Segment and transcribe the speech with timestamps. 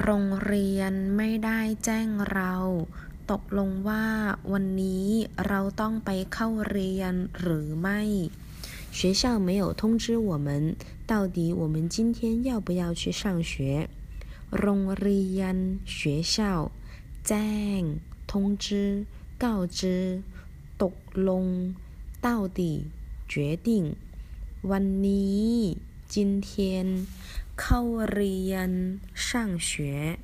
[0.00, 2.54] โรงเรียนไม่ได้แจ้งเรา
[3.30, 4.06] ตกลงว่า
[4.52, 5.06] วันนี้
[5.46, 8.00] เราต้องไปเข้าเรียนหรือไม่
[8.98, 10.48] 学校没有通知我们，
[11.12, 13.52] 到底我们今天要不要去上学？
[14.58, 15.56] โรงเรียน
[15.98, 15.98] 学
[16.34, 16.36] 校
[17.26, 17.80] แจ้ง
[18.30, 18.32] 通
[18.64, 18.66] 知
[19.42, 19.46] 告
[19.78, 19.80] 知
[20.82, 20.96] ตก
[21.28, 21.46] ลง
[22.26, 22.28] 到
[22.58, 22.60] 底
[23.32, 23.34] 决
[23.66, 23.68] 定
[24.70, 25.50] วันนี้
[26.14, 26.16] 今
[26.48, 26.50] 天
[27.60, 27.80] เข้า
[28.12, 28.70] เรียน
[29.29, 30.17] 上学。